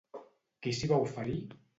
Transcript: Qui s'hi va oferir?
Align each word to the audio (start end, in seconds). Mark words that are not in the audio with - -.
Qui 0.63 0.73
s'hi 0.77 0.89
va 0.93 0.99
oferir? 1.09 1.37